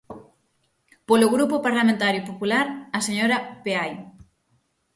[1.07, 2.65] Polo Grupo Parlamentario Popular,
[2.97, 3.91] a señora Peai.